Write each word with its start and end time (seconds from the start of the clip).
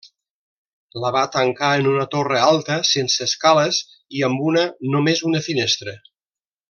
La 1.01 1.09
va 1.15 1.21
tancar 1.35 1.67
en 1.81 1.89
una 1.91 2.07
torre 2.15 2.41
alta 2.45 2.77
sense 2.93 3.27
escales 3.29 3.83
i 4.21 4.25
amb 4.31 4.43
una 4.53 4.65
només 4.95 5.23
una 5.33 5.43
finestra. 5.51 5.95